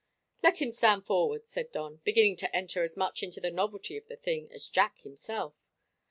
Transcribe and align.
"Let 0.41 0.63
him 0.63 0.71
stand 0.71 1.05
forward," 1.05 1.45
said 1.45 1.71
Don, 1.71 1.97
beginning 1.97 2.35
to 2.37 2.55
enter 2.55 2.81
as 2.81 2.97
much 2.97 3.21
into 3.21 3.39
the 3.39 3.51
novelty 3.51 3.97
of 3.97 4.07
the 4.07 4.15
thing 4.17 4.51
as 4.51 4.65
Jack 4.67 4.97
himself. 5.01 5.53